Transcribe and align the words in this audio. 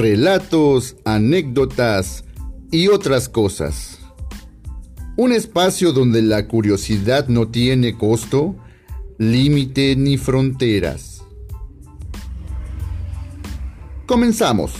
relatos, 0.00 0.96
anécdotas 1.04 2.24
y 2.70 2.88
otras 2.88 3.28
cosas. 3.28 3.98
Un 5.16 5.32
espacio 5.32 5.92
donde 5.92 6.22
la 6.22 6.48
curiosidad 6.48 7.28
no 7.28 7.48
tiene 7.48 7.98
costo, 7.98 8.56
límite 9.18 9.96
ni 9.96 10.16
fronteras. 10.16 11.22
Comenzamos. 14.06 14.72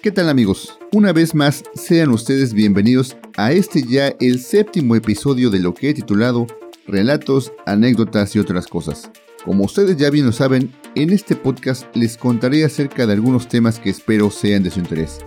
¿Qué 0.00 0.10
tal 0.10 0.30
amigos? 0.30 0.77
Una 0.90 1.12
vez 1.12 1.34
más, 1.34 1.64
sean 1.74 2.08
ustedes 2.08 2.54
bienvenidos 2.54 3.14
a 3.36 3.52
este 3.52 3.82
ya 3.82 4.14
el 4.20 4.40
séptimo 4.40 4.96
episodio 4.96 5.50
de 5.50 5.60
lo 5.60 5.74
que 5.74 5.90
he 5.90 5.94
titulado 5.94 6.46
Relatos, 6.86 7.52
anécdotas 7.66 8.34
y 8.34 8.38
otras 8.38 8.66
cosas. 8.66 9.10
Como 9.44 9.64
ustedes 9.64 9.98
ya 9.98 10.08
bien 10.08 10.24
lo 10.24 10.32
saben, 10.32 10.72
en 10.94 11.10
este 11.10 11.36
podcast 11.36 11.84
les 11.94 12.16
contaré 12.16 12.64
acerca 12.64 13.06
de 13.06 13.12
algunos 13.12 13.48
temas 13.48 13.78
que 13.78 13.90
espero 13.90 14.30
sean 14.30 14.62
de 14.62 14.70
su 14.70 14.80
interés. 14.80 15.18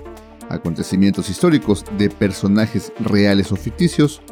Acontecimientos 0.50 1.30
históricos 1.30 1.86
de 1.96 2.10
personajes 2.10 2.92
reales 3.00 3.52
o 3.52 3.56
ficticios, 3.56 4.24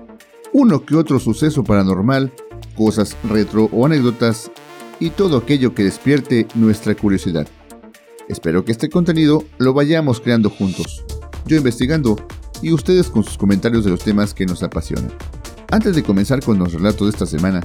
uno 0.51 0.83
que 0.83 0.95
otro 0.95 1.19
suceso 1.19 1.63
paranormal, 1.63 2.33
cosas 2.75 3.15
retro 3.29 3.69
o 3.71 3.85
anécdotas 3.85 4.49
y 4.99 5.11
todo 5.11 5.37
aquello 5.37 5.75
que 5.75 5.83
despierte 5.83 6.47
nuestra 6.55 6.95
curiosidad. 6.95 7.47
Espero 8.27 8.65
que 8.65 8.71
este 8.71 8.89
contenido 8.89 9.43
lo 9.59 9.73
vayamos 9.73 10.19
creando 10.19 10.49
juntos, 10.49 11.03
yo 11.45 11.57
investigando 11.57 12.15
y 12.61 12.71
ustedes 12.73 13.09
con 13.09 13.23
sus 13.23 13.37
comentarios 13.37 13.85
de 13.85 13.91
los 13.91 14.03
temas 14.03 14.33
que 14.33 14.45
nos 14.45 14.63
apasionan. 14.63 15.11
Antes 15.71 15.95
de 15.95 16.03
comenzar 16.03 16.43
con 16.43 16.57
los 16.57 16.73
relatos 16.73 17.07
de 17.07 17.11
esta 17.11 17.25
semana, 17.25 17.61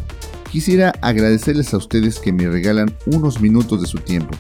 quisiera 0.51 0.93
agradecerles 1.01 1.73
a 1.73 1.79
ustedes 1.79 2.19
que 2.21 2.33
me 2.33 2.49
regalan 2.49 2.95
unos 3.07 3.41
minutos 3.41 3.81
de 3.81 3.87
su 3.87 3.99
tiempo, 3.99 4.37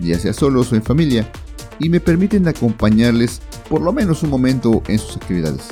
ya 0.00 0.18
sea 0.18 0.32
solos 0.32 0.72
o 0.72 0.76
en 0.76 0.82
familia, 0.82 1.30
y 1.78 1.88
me 1.88 2.00
permiten 2.00 2.48
acompañarles 2.48 3.42
por 3.68 3.82
lo 3.82 3.92
menos 3.92 4.22
un 4.22 4.30
momento 4.30 4.82
en 4.88 4.98
sus 4.98 5.16
actividades. 5.16 5.68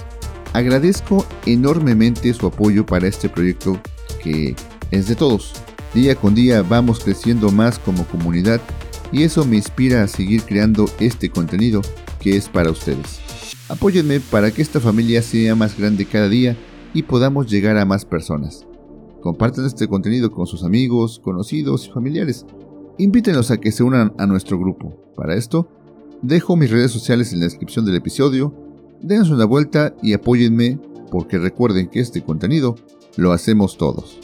Agradezco 0.52 1.24
enormemente 1.46 2.34
su 2.34 2.46
apoyo 2.46 2.84
para 2.84 3.06
este 3.06 3.28
proyecto 3.28 3.80
que 4.22 4.54
es 4.90 5.06
de 5.06 5.16
todos. 5.16 5.54
Día 5.94 6.14
con 6.14 6.34
día 6.34 6.62
vamos 6.62 7.00
creciendo 7.00 7.50
más 7.50 7.78
como 7.78 8.04
comunidad 8.06 8.60
y 9.12 9.22
eso 9.22 9.44
me 9.44 9.56
inspira 9.56 10.02
a 10.02 10.08
seguir 10.08 10.42
creando 10.42 10.88
este 11.00 11.30
contenido 11.30 11.82
que 12.20 12.36
es 12.36 12.48
para 12.48 12.70
ustedes. 12.70 13.20
Apóyenme 13.68 14.20
para 14.20 14.50
que 14.50 14.62
esta 14.62 14.78
familia 14.78 15.22
sea 15.22 15.54
más 15.56 15.76
grande 15.76 16.04
cada 16.04 16.28
día 16.28 16.56
y 16.94 17.02
podamos 17.02 17.50
llegar 17.50 17.76
a 17.78 17.84
más 17.84 18.04
personas. 18.04 18.66
Compartan 19.20 19.66
este 19.66 19.88
contenido 19.88 20.30
con 20.30 20.46
sus 20.46 20.64
amigos, 20.64 21.20
conocidos 21.22 21.86
y 21.86 21.90
familiares. 21.90 22.46
Invítenlos 22.98 23.50
a 23.50 23.58
que 23.58 23.72
se 23.72 23.82
unan 23.82 24.12
a 24.18 24.26
nuestro 24.26 24.58
grupo. 24.58 25.12
Para 25.16 25.34
esto, 25.34 25.68
dejo 26.22 26.56
mis 26.56 26.70
redes 26.70 26.90
sociales 26.90 27.32
en 27.32 27.40
la 27.40 27.46
descripción 27.46 27.84
del 27.84 27.96
episodio. 27.96 28.54
Denos 29.00 29.30
una 29.30 29.44
vuelta 29.44 29.94
y 30.02 30.12
apóyenme 30.12 30.78
porque 31.10 31.38
recuerden 31.38 31.88
que 31.88 32.00
este 32.00 32.22
contenido 32.22 32.76
lo 33.16 33.32
hacemos 33.32 33.76
todos. 33.76 34.18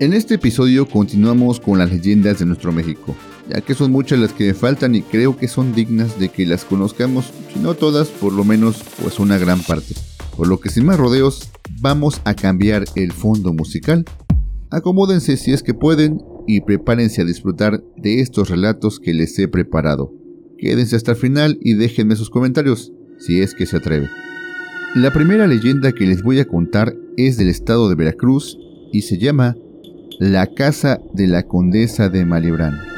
En 0.00 0.12
este 0.12 0.34
episodio 0.34 0.88
continuamos 0.88 1.60
con 1.60 1.78
las 1.78 1.90
leyendas 1.90 2.38
de 2.38 2.46
nuestro 2.46 2.72
México 2.72 3.14
ya 3.48 3.60
que 3.60 3.74
son 3.74 3.92
muchas 3.92 4.18
las 4.18 4.32
que 4.32 4.48
me 4.48 4.54
faltan 4.54 4.94
y 4.94 5.02
creo 5.02 5.36
que 5.36 5.48
son 5.48 5.74
dignas 5.74 6.18
de 6.18 6.28
que 6.28 6.46
las 6.46 6.64
conozcamos, 6.64 7.26
si 7.52 7.60
no 7.60 7.74
todas, 7.74 8.08
por 8.08 8.32
lo 8.32 8.44
menos 8.44 8.82
pues 9.00 9.18
una 9.18 9.38
gran 9.38 9.60
parte. 9.60 9.94
Por 10.36 10.48
lo 10.48 10.60
que 10.60 10.70
sin 10.70 10.86
más 10.86 10.98
rodeos, 10.98 11.50
vamos 11.80 12.20
a 12.24 12.34
cambiar 12.34 12.84
el 12.94 13.12
fondo 13.12 13.52
musical. 13.52 14.04
Acomódense 14.70 15.36
si 15.36 15.52
es 15.52 15.62
que 15.62 15.74
pueden 15.74 16.22
y 16.46 16.62
prepárense 16.62 17.22
a 17.22 17.24
disfrutar 17.24 17.82
de 17.96 18.20
estos 18.20 18.48
relatos 18.48 18.98
que 18.98 19.12
les 19.12 19.38
he 19.38 19.48
preparado. 19.48 20.12
Quédense 20.58 20.96
hasta 20.96 21.12
el 21.12 21.16
final 21.18 21.58
y 21.60 21.74
déjenme 21.74 22.16
sus 22.16 22.30
comentarios, 22.30 22.92
si 23.18 23.40
es 23.40 23.54
que 23.54 23.66
se 23.66 23.76
atreve. 23.76 24.08
La 24.94 25.12
primera 25.12 25.46
leyenda 25.46 25.92
que 25.92 26.06
les 26.06 26.22
voy 26.22 26.38
a 26.38 26.44
contar 26.44 26.94
es 27.16 27.36
del 27.36 27.48
estado 27.48 27.88
de 27.88 27.94
Veracruz 27.94 28.58
y 28.92 29.02
se 29.02 29.18
llama 29.18 29.56
La 30.18 30.46
Casa 30.46 31.00
de 31.12 31.26
la 31.26 31.44
Condesa 31.44 32.08
de 32.08 32.24
Malibrán. 32.24 32.91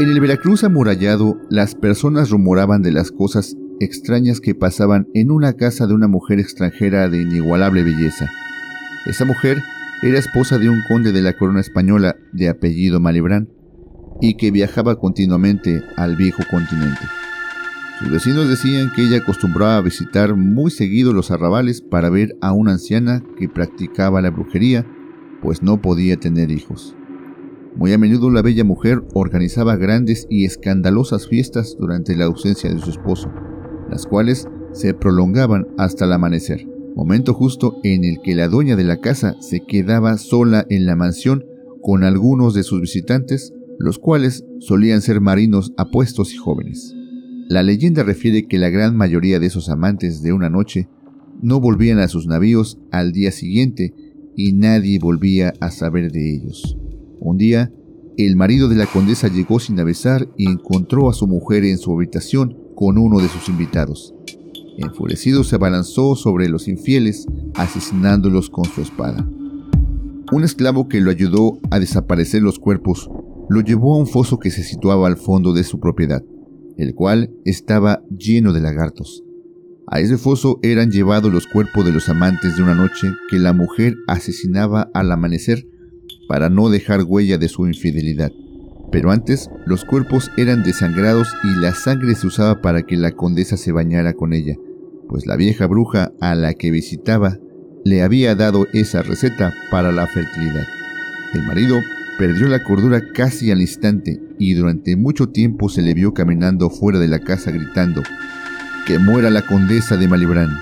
En 0.00 0.08
el 0.08 0.18
Veracruz 0.18 0.64
amurallado, 0.64 1.36
las 1.50 1.74
personas 1.74 2.30
rumoraban 2.30 2.80
de 2.80 2.90
las 2.90 3.10
cosas 3.10 3.58
extrañas 3.80 4.40
que 4.40 4.54
pasaban 4.54 5.06
en 5.12 5.30
una 5.30 5.52
casa 5.52 5.86
de 5.86 5.92
una 5.92 6.08
mujer 6.08 6.40
extranjera 6.40 7.10
de 7.10 7.20
inigualable 7.20 7.82
belleza. 7.82 8.26
Esa 9.04 9.26
mujer 9.26 9.62
era 10.00 10.18
esposa 10.18 10.56
de 10.56 10.70
un 10.70 10.80
conde 10.88 11.12
de 11.12 11.20
la 11.20 11.34
corona 11.34 11.60
española 11.60 12.16
de 12.32 12.48
apellido 12.48 12.98
Malibrán 12.98 13.50
y 14.22 14.38
que 14.38 14.50
viajaba 14.50 14.98
continuamente 14.98 15.82
al 15.98 16.16
viejo 16.16 16.44
continente. 16.50 17.02
Sus 17.98 18.10
vecinos 18.10 18.48
decían 18.48 18.90
que 18.96 19.02
ella 19.02 19.18
acostumbraba 19.18 19.82
visitar 19.82 20.34
muy 20.34 20.70
seguido 20.70 21.12
los 21.12 21.30
arrabales 21.30 21.82
para 21.82 22.08
ver 22.08 22.38
a 22.40 22.52
una 22.54 22.72
anciana 22.72 23.22
que 23.38 23.50
practicaba 23.50 24.22
la 24.22 24.30
brujería, 24.30 24.86
pues 25.42 25.62
no 25.62 25.82
podía 25.82 26.16
tener 26.16 26.50
hijos. 26.50 26.96
Muy 27.76 27.92
a 27.92 27.98
menudo 27.98 28.30
la 28.30 28.42
bella 28.42 28.64
mujer 28.64 29.02
organizaba 29.14 29.76
grandes 29.76 30.26
y 30.28 30.44
escandalosas 30.44 31.28
fiestas 31.28 31.76
durante 31.78 32.16
la 32.16 32.24
ausencia 32.24 32.72
de 32.72 32.80
su 32.80 32.90
esposo, 32.90 33.30
las 33.88 34.06
cuales 34.06 34.48
se 34.72 34.92
prolongaban 34.94 35.66
hasta 35.78 36.04
el 36.04 36.12
amanecer, 36.12 36.66
momento 36.94 37.32
justo 37.32 37.78
en 37.82 38.04
el 38.04 38.18
que 38.22 38.34
la 38.34 38.48
dueña 38.48 38.76
de 38.76 38.84
la 38.84 39.00
casa 39.00 39.36
se 39.40 39.60
quedaba 39.60 40.18
sola 40.18 40.66
en 40.68 40.86
la 40.86 40.96
mansión 40.96 41.44
con 41.80 42.04
algunos 42.04 42.54
de 42.54 42.62
sus 42.62 42.80
visitantes, 42.80 43.52
los 43.78 43.98
cuales 43.98 44.44
solían 44.58 45.00
ser 45.00 45.20
marinos 45.20 45.72
apuestos 45.76 46.34
y 46.34 46.36
jóvenes. 46.36 46.94
La 47.48 47.62
leyenda 47.62 48.02
refiere 48.02 48.46
que 48.46 48.58
la 48.58 48.68
gran 48.68 48.96
mayoría 48.96 49.40
de 49.40 49.46
esos 49.46 49.70
amantes 49.70 50.22
de 50.22 50.32
una 50.32 50.50
noche 50.50 50.88
no 51.42 51.60
volvían 51.60 51.98
a 51.98 52.08
sus 52.08 52.26
navíos 52.26 52.78
al 52.90 53.12
día 53.12 53.32
siguiente 53.32 53.94
y 54.36 54.52
nadie 54.52 54.98
volvía 55.00 55.54
a 55.60 55.70
saber 55.70 56.12
de 56.12 56.34
ellos. 56.34 56.76
Un 57.20 57.36
día, 57.36 57.70
el 58.16 58.34
marido 58.34 58.68
de 58.68 58.76
la 58.76 58.86
condesa 58.86 59.28
llegó 59.28 59.60
sin 59.60 59.78
avisar 59.78 60.26
y 60.38 60.50
encontró 60.50 61.10
a 61.10 61.12
su 61.12 61.26
mujer 61.26 61.64
en 61.64 61.76
su 61.76 61.92
habitación 61.94 62.56
con 62.74 62.96
uno 62.96 63.18
de 63.20 63.28
sus 63.28 63.50
invitados. 63.50 64.14
Enfurecido 64.78 65.44
se 65.44 65.56
abalanzó 65.56 66.16
sobre 66.16 66.48
los 66.48 66.66
infieles, 66.66 67.26
asesinándolos 67.54 68.48
con 68.48 68.64
su 68.64 68.80
espada. 68.80 69.28
Un 70.32 70.44
esclavo 70.44 70.88
que 70.88 71.02
lo 71.02 71.10
ayudó 71.10 71.58
a 71.70 71.78
desaparecer 71.78 72.40
los 72.40 72.58
cuerpos 72.58 73.10
lo 73.50 73.60
llevó 73.60 73.96
a 73.96 73.98
un 73.98 74.06
foso 74.06 74.38
que 74.38 74.50
se 74.50 74.62
situaba 74.62 75.06
al 75.06 75.18
fondo 75.18 75.52
de 75.52 75.64
su 75.64 75.78
propiedad, 75.78 76.24
el 76.78 76.94
cual 76.94 77.34
estaba 77.44 78.02
lleno 78.16 78.54
de 78.54 78.60
lagartos. 78.60 79.24
A 79.88 80.00
ese 80.00 80.16
foso 80.16 80.58
eran 80.62 80.90
llevados 80.90 81.30
los 81.32 81.46
cuerpos 81.48 81.84
de 81.84 81.92
los 81.92 82.08
amantes 82.08 82.56
de 82.56 82.62
una 82.62 82.76
noche 82.76 83.08
que 83.28 83.38
la 83.38 83.52
mujer 83.52 83.96
asesinaba 84.06 84.88
al 84.94 85.10
amanecer 85.10 85.66
para 86.30 86.48
no 86.48 86.70
dejar 86.70 87.02
huella 87.02 87.38
de 87.38 87.48
su 87.48 87.66
infidelidad. 87.66 88.30
Pero 88.92 89.10
antes 89.10 89.50
los 89.66 89.84
cuerpos 89.84 90.30
eran 90.36 90.62
desangrados 90.62 91.26
y 91.42 91.60
la 91.60 91.74
sangre 91.74 92.14
se 92.14 92.28
usaba 92.28 92.62
para 92.62 92.84
que 92.84 92.96
la 92.96 93.10
condesa 93.10 93.56
se 93.56 93.72
bañara 93.72 94.12
con 94.12 94.32
ella, 94.32 94.54
pues 95.08 95.26
la 95.26 95.34
vieja 95.34 95.66
bruja 95.66 96.12
a 96.20 96.36
la 96.36 96.54
que 96.54 96.70
visitaba 96.70 97.38
le 97.84 98.02
había 98.02 98.36
dado 98.36 98.68
esa 98.72 99.02
receta 99.02 99.52
para 99.72 99.90
la 99.90 100.06
fertilidad. 100.06 100.68
El 101.34 101.42
marido 101.48 101.80
perdió 102.16 102.46
la 102.46 102.62
cordura 102.62 103.00
casi 103.12 103.50
al 103.50 103.60
instante 103.60 104.22
y 104.38 104.54
durante 104.54 104.94
mucho 104.94 105.30
tiempo 105.30 105.68
se 105.68 105.82
le 105.82 105.94
vio 105.94 106.14
caminando 106.14 106.70
fuera 106.70 107.00
de 107.00 107.08
la 107.08 107.18
casa 107.18 107.50
gritando, 107.50 108.04
que 108.86 109.00
muera 109.00 109.30
la 109.30 109.44
condesa 109.44 109.96
de 109.96 110.06
Malibrán. 110.06 110.56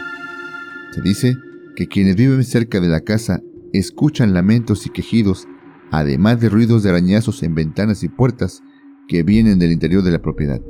Se 0.94 1.02
dice 1.02 1.36
que 1.76 1.88
quienes 1.88 2.16
viven 2.16 2.42
cerca 2.42 2.80
de 2.80 2.88
la 2.88 3.00
casa 3.02 3.42
escuchan 3.74 4.32
lamentos 4.32 4.86
y 4.86 4.88
quejidos 4.88 5.46
además 5.90 6.40
de 6.40 6.48
ruidos 6.48 6.82
de 6.82 6.90
arañazos 6.90 7.42
en 7.42 7.54
ventanas 7.54 8.02
y 8.02 8.08
puertas 8.08 8.62
que 9.06 9.22
vienen 9.22 9.58
del 9.58 9.72
interior 9.72 10.02
de 10.02 10.10
la 10.10 10.22
propiedad, 10.22 10.60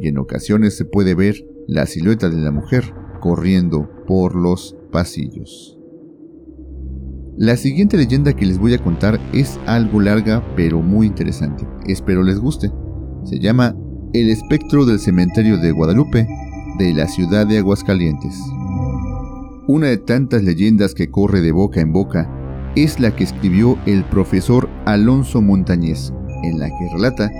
y 0.00 0.08
en 0.08 0.18
ocasiones 0.18 0.76
se 0.76 0.84
puede 0.84 1.14
ver 1.14 1.44
la 1.66 1.86
silueta 1.86 2.30
de 2.30 2.36
la 2.36 2.50
mujer 2.50 2.94
corriendo 3.20 3.90
por 4.06 4.34
los 4.34 4.76
pasillos. 4.92 5.78
La 7.36 7.56
siguiente 7.56 7.96
leyenda 7.96 8.32
que 8.32 8.46
les 8.46 8.58
voy 8.58 8.74
a 8.74 8.82
contar 8.82 9.20
es 9.32 9.60
algo 9.66 10.00
larga 10.00 10.42
pero 10.56 10.80
muy 10.80 11.06
interesante. 11.06 11.68
Espero 11.86 12.24
les 12.24 12.40
guste. 12.40 12.72
Se 13.24 13.38
llama 13.38 13.76
El 14.12 14.28
espectro 14.30 14.84
del 14.84 14.98
cementerio 14.98 15.56
de 15.56 15.70
Guadalupe 15.70 16.26
de 16.78 16.94
la 16.94 17.06
ciudad 17.06 17.46
de 17.46 17.58
Aguascalientes. 17.58 18.34
Una 19.68 19.86
de 19.86 19.98
tantas 19.98 20.42
leyendas 20.42 20.94
que 20.94 21.10
corre 21.10 21.40
de 21.40 21.52
boca 21.52 21.80
en 21.80 21.92
boca 21.92 22.28
es 22.76 23.00
la 23.00 23.14
que 23.14 23.24
escribió 23.24 23.78
el 23.86 24.04
profesor 24.04 24.68
Alonso 24.84 25.40
Montañez, 25.42 26.12
en 26.42 26.58
la 26.58 26.68
que 26.68 26.88
relata 26.92 27.30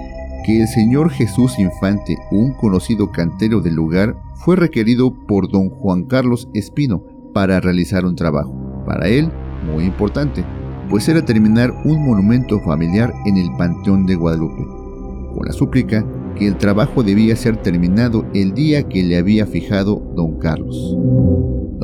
que 0.44 0.62
el 0.62 0.68
señor 0.68 1.10
Jesús 1.10 1.58
Infante, 1.58 2.16
un 2.30 2.52
conocido 2.54 3.10
cantero 3.10 3.60
del 3.60 3.74
lugar, 3.74 4.16
fue 4.34 4.56
requerido 4.56 5.12
por 5.12 5.50
don 5.50 5.68
Juan 5.68 6.04
Carlos 6.04 6.48
Espino 6.54 7.02
para 7.34 7.60
realizar 7.60 8.04
un 8.04 8.16
trabajo. 8.16 8.54
Para 8.86 9.08
él, 9.08 9.30
muy 9.66 9.84
importante, 9.84 10.44
pues 10.88 11.08
era 11.08 11.24
terminar 11.24 11.72
un 11.84 12.04
monumento 12.04 12.60
familiar 12.60 13.12
en 13.26 13.36
el 13.36 13.50
Panteón 13.56 14.06
de 14.06 14.14
Guadalupe, 14.14 14.64
con 15.34 15.44
la 15.44 15.52
súplica 15.52 16.04
que 16.34 16.46
el 16.46 16.56
trabajo 16.56 17.02
debía 17.02 17.36
ser 17.36 17.56
terminado 17.56 18.24
el 18.32 18.54
día 18.54 18.88
que 18.88 19.02
le 19.02 19.18
había 19.18 19.44
fijado 19.46 20.00
don 20.14 20.38
Carlos. 20.38 20.96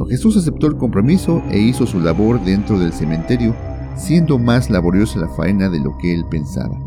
Jesús 0.08 0.36
aceptó 0.36 0.66
el 0.66 0.76
compromiso 0.76 1.42
e 1.50 1.58
hizo 1.60 1.86
su 1.86 2.00
labor 2.00 2.44
dentro 2.44 2.78
del 2.78 2.92
cementerio, 2.92 3.54
siendo 3.96 4.38
más 4.38 4.68
laboriosa 4.68 5.20
la 5.20 5.28
faena 5.28 5.70
de 5.70 5.80
lo 5.80 5.96
que 5.98 6.12
él 6.12 6.24
pensaba. 6.28 6.78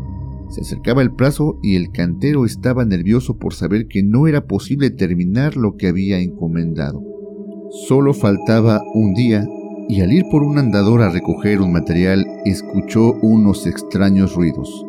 Se 0.50 0.60
acercaba 0.60 1.02
el 1.02 1.12
plazo 1.12 1.58
y 1.62 1.76
el 1.76 1.90
cantero 1.90 2.44
estaba 2.44 2.84
nervioso 2.84 3.38
por 3.38 3.54
saber 3.54 3.86
que 3.88 4.02
no 4.02 4.26
era 4.26 4.46
posible 4.46 4.90
terminar 4.90 5.56
lo 5.56 5.76
que 5.76 5.88
había 5.88 6.20
encomendado. 6.20 7.02
Solo 7.86 8.14
faltaba 8.14 8.82
un 8.94 9.14
día 9.14 9.46
y 9.88 10.00
al 10.00 10.12
ir 10.12 10.24
por 10.30 10.42
un 10.42 10.58
andador 10.58 11.02
a 11.02 11.10
recoger 11.10 11.60
un 11.60 11.72
material 11.72 12.26
escuchó 12.44 13.14
unos 13.22 13.66
extraños 13.66 14.34
ruidos. 14.34 14.86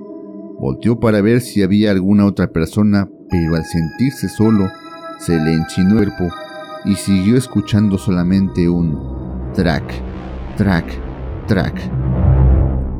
Volteó 0.60 1.00
para 1.00 1.22
ver 1.22 1.42
si 1.42 1.62
había 1.62 1.92
alguna 1.92 2.26
otra 2.26 2.52
persona, 2.52 3.10
pero 3.30 3.56
al 3.56 3.64
sentirse 3.66 4.28
solo, 4.28 4.68
se 5.20 5.38
le 5.38 5.54
enchinó 5.54 6.00
el 6.00 6.10
cuerpo 6.16 6.49
y 6.90 6.96
siguió 6.96 7.38
escuchando 7.38 8.00
solamente 8.00 8.68
un 8.68 8.98
track, 9.54 9.84
track, 10.58 11.46
track. 11.48 11.80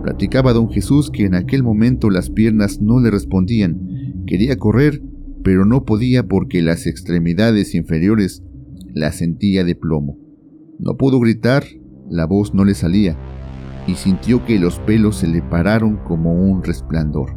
Platicaba 0.04 0.54
don 0.54 0.70
Jesús 0.70 1.10
que 1.10 1.26
en 1.26 1.34
aquel 1.34 1.64
momento 1.64 2.12
las 2.12 2.30
piernas 2.30 2.82
no 2.82 3.00
le 3.00 3.10
respondían. 3.10 4.24
Quería 4.28 4.58
correr, 4.58 5.02
pero 5.44 5.66
no 5.66 5.86
podía 5.86 6.28
porque 6.28 6.62
las 6.62 6.86
extremidades 6.86 7.74
inferiores 7.74 8.44
las 8.94 9.16
sentía 9.16 9.64
de 9.64 9.74
plomo. 9.74 10.20
No 10.78 10.96
pudo 10.96 11.20
gritar 11.20 11.64
la 12.12 12.26
voz 12.26 12.54
no 12.54 12.66
le 12.66 12.76
salía 12.76 13.18
y 13.88 13.96
sintió 13.96 14.46
que 14.46 14.60
los 14.60 14.78
pelos 14.80 15.18
se 15.18 15.28
le 15.28 15.42
pararon 15.42 15.98
como 15.98 16.34
un 16.34 16.64
resplandor. 16.64 17.36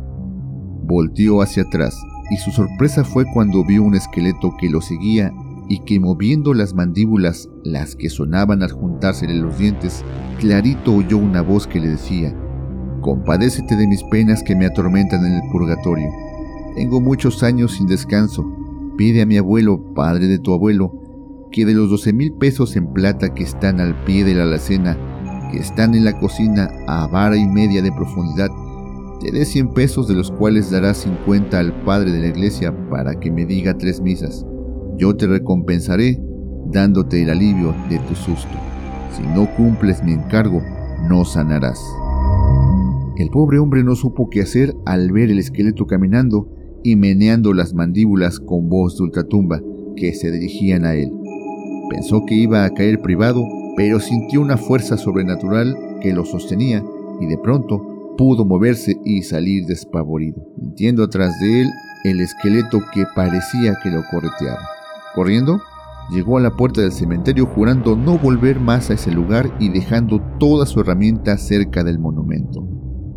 Volteó 0.84 1.40
hacia 1.40 1.62
atrás 1.62 1.96
y 2.30 2.36
su 2.36 2.50
sorpresa 2.50 3.04
fue 3.04 3.24
cuando 3.32 3.64
vio 3.64 3.82
un 3.82 3.94
esqueleto 3.94 4.54
que 4.60 4.68
lo 4.68 4.82
seguía 4.82 5.32
y 5.68 5.80
que 5.80 6.00
moviendo 6.00 6.54
las 6.54 6.74
mandíbulas, 6.74 7.48
las 7.64 7.96
que 7.96 8.10
sonaban 8.10 8.62
al 8.62 8.72
juntársele 8.72 9.34
los 9.34 9.58
dientes, 9.58 10.04
clarito 10.38 10.94
oyó 10.94 11.18
una 11.18 11.42
voz 11.42 11.66
que 11.66 11.80
le 11.80 11.88
decía, 11.88 12.36
Compadécete 13.02 13.76
de 13.76 13.88
mis 13.88 14.04
penas 14.04 14.44
que 14.44 14.54
me 14.54 14.66
atormentan 14.66 15.26
en 15.26 15.32
el 15.34 15.50
purgatorio. 15.50 16.08
Tengo 16.76 17.00
muchos 17.00 17.42
años 17.42 17.72
sin 17.72 17.88
descanso. 17.88 18.46
Pide 18.96 19.22
a 19.22 19.26
mi 19.26 19.36
abuelo, 19.36 19.92
padre 19.92 20.28
de 20.28 20.38
tu 20.38 20.54
abuelo, 20.54 20.92
que 21.50 21.66
de 21.66 21.74
los 21.74 21.90
12 21.90 22.12
mil 22.12 22.32
pesos 22.34 22.76
en 22.76 22.92
plata 22.92 23.34
que 23.34 23.42
están 23.42 23.80
al 23.80 24.04
pie 24.04 24.24
de 24.24 24.34
la 24.34 24.44
alacena, 24.44 24.96
que 25.50 25.58
están 25.58 25.94
en 25.94 26.04
la 26.04 26.18
cocina 26.18 26.70
a 26.86 27.08
vara 27.08 27.36
y 27.36 27.46
media 27.46 27.82
de 27.82 27.90
profundidad, 27.90 28.50
te 29.20 29.32
dé 29.32 29.44
100 29.44 29.74
pesos 29.74 30.06
de 30.06 30.14
los 30.14 30.30
cuales 30.30 30.70
darás 30.70 30.98
50 30.98 31.58
al 31.58 31.72
padre 31.84 32.12
de 32.12 32.20
la 32.20 32.28
iglesia 32.28 32.72
para 32.88 33.18
que 33.18 33.30
me 33.30 33.46
diga 33.46 33.76
tres 33.76 34.00
misas. 34.00 34.46
Yo 35.02 35.16
te 35.16 35.26
recompensaré 35.26 36.22
dándote 36.70 37.24
el 37.24 37.30
alivio 37.30 37.74
de 37.90 37.98
tu 37.98 38.14
susto. 38.14 38.56
Si 39.10 39.22
no 39.34 39.52
cumples 39.56 40.00
mi 40.04 40.12
encargo, 40.12 40.62
no 41.08 41.24
sanarás. 41.24 41.80
El 43.16 43.28
pobre 43.30 43.58
hombre 43.58 43.82
no 43.82 43.96
supo 43.96 44.30
qué 44.30 44.42
hacer 44.42 44.76
al 44.86 45.10
ver 45.10 45.32
el 45.32 45.40
esqueleto 45.40 45.88
caminando 45.88 46.48
y 46.84 46.94
meneando 46.94 47.52
las 47.52 47.74
mandíbulas 47.74 48.38
con 48.38 48.68
voz 48.68 48.96
de 48.96 49.02
ultratumba 49.02 49.60
que 49.96 50.14
se 50.14 50.30
dirigían 50.30 50.84
a 50.84 50.94
él. 50.94 51.10
Pensó 51.90 52.24
que 52.24 52.36
iba 52.36 52.64
a 52.64 52.70
caer 52.70 53.02
privado, 53.02 53.42
pero 53.76 53.98
sintió 53.98 54.40
una 54.40 54.56
fuerza 54.56 54.96
sobrenatural 54.96 55.76
que 56.00 56.12
lo 56.12 56.24
sostenía 56.24 56.80
y 57.20 57.26
de 57.26 57.38
pronto 57.38 58.14
pudo 58.16 58.44
moverse 58.44 58.94
y 59.04 59.22
salir 59.22 59.66
despavorido, 59.66 60.46
sintiendo 60.60 61.02
atrás 61.02 61.32
de 61.40 61.62
él 61.62 61.70
el 62.04 62.20
esqueleto 62.20 62.78
que 62.94 63.04
parecía 63.16 63.76
que 63.82 63.90
lo 63.90 64.02
correteaba. 64.08 64.60
Corriendo, 65.14 65.60
llegó 66.10 66.38
a 66.38 66.40
la 66.40 66.56
puerta 66.56 66.80
del 66.80 66.92
cementerio 66.92 67.46
jurando 67.46 67.96
no 67.96 68.18
volver 68.18 68.60
más 68.60 68.90
a 68.90 68.94
ese 68.94 69.10
lugar 69.12 69.54
y 69.60 69.68
dejando 69.68 70.20
toda 70.38 70.66
su 70.66 70.80
herramienta 70.80 71.36
cerca 71.36 71.84
del 71.84 71.98
monumento. 71.98 72.66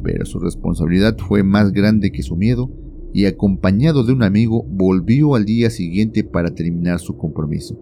Pero 0.04 0.26
su 0.26 0.40
responsabilidad 0.40 1.18
fue 1.18 1.44
más 1.44 1.72
grande 1.72 2.12
que 2.12 2.22
su 2.22 2.36
miedo 2.36 2.70
y 3.14 3.26
acompañado 3.28 4.04
de 4.04 4.12
un 4.12 4.24
amigo 4.24 4.66
volvió 4.70 5.36
al 5.36 5.46
día 5.46 5.70
siguiente 5.70 6.26
para 6.26 6.54
terminar 6.54 7.00
su 7.00 7.16
compromiso. 7.18 7.80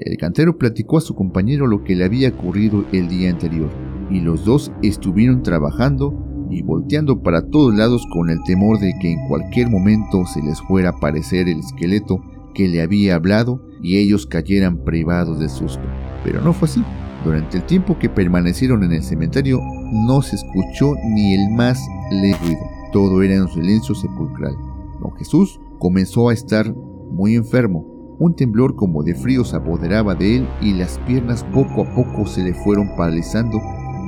El 0.00 0.16
cantero 0.16 0.56
platicó 0.56 0.96
a 0.96 1.02
su 1.02 1.14
compañero 1.14 1.66
lo 1.66 1.84
que 1.84 1.94
le 1.94 2.04
había 2.04 2.30
ocurrido 2.30 2.84
el 2.92 3.08
día 3.08 3.30
anterior, 3.30 3.68
y 4.10 4.20
los 4.20 4.44
dos 4.44 4.72
estuvieron 4.82 5.42
trabajando 5.42 6.46
y 6.50 6.62
volteando 6.62 7.22
para 7.22 7.42
todos 7.42 7.74
lados 7.74 8.06
con 8.12 8.30
el 8.30 8.38
temor 8.44 8.78
de 8.80 8.94
que 9.00 9.12
en 9.12 9.28
cualquier 9.28 9.68
momento 9.68 10.24
se 10.26 10.42
les 10.42 10.60
fuera 10.62 10.90
a 10.90 10.92
aparecer 10.92 11.48
el 11.48 11.58
esqueleto 11.58 12.20
que 12.54 12.68
le 12.68 12.82
había 12.82 13.16
hablado 13.16 13.60
y 13.82 13.98
ellos 13.98 14.26
cayeran 14.26 14.84
privados 14.84 15.38
de 15.38 15.48
susto. 15.48 15.82
Pero 16.24 16.40
no 16.40 16.52
fue 16.52 16.68
así. 16.68 16.82
Durante 17.24 17.58
el 17.58 17.64
tiempo 17.64 17.98
que 17.98 18.08
permanecieron 18.08 18.84
en 18.84 18.92
el 18.92 19.02
cementerio 19.02 19.60
no 20.06 20.22
se 20.22 20.36
escuchó 20.36 20.94
ni 21.06 21.34
el 21.34 21.50
más 21.50 21.80
leve 22.10 22.38
ruido. 22.42 22.60
Todo 22.92 23.22
era 23.22 23.34
en 23.34 23.48
silencio 23.48 23.94
sepulcral. 23.94 24.54
Don 25.00 25.12
Jesús 25.16 25.60
comenzó 25.78 26.28
a 26.28 26.34
estar 26.34 26.72
muy 27.10 27.34
enfermo 27.34 27.94
un 28.18 28.36
temblor 28.36 28.76
como 28.76 29.02
de 29.02 29.14
frío 29.14 29.44
se 29.44 29.56
apoderaba 29.56 30.14
de 30.14 30.36
él 30.36 30.48
y 30.60 30.72
las 30.72 30.98
piernas 31.00 31.44
poco 31.52 31.82
a 31.82 31.94
poco 31.94 32.26
se 32.26 32.44
le 32.44 32.54
fueron 32.54 32.94
paralizando 32.96 33.60